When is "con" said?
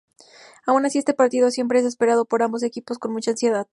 2.97-3.13